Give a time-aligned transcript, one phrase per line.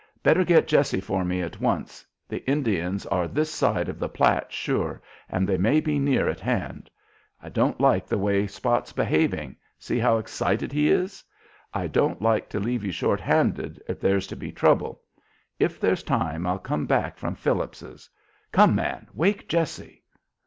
[0.23, 2.03] Better get Jessie for me at once.
[2.27, 6.39] The Indians are this side of the Platte sure, and they may be near at
[6.39, 6.89] hand.
[7.39, 11.23] I don't like the way Spot's behaving, see how excited he is.
[11.71, 15.03] I don't like to leave you short handed if there's to be trouble.
[15.59, 18.09] If there's time I'll come back from Phillips's.
[18.51, 19.07] Come, man!
[19.13, 20.01] Wake Jessie."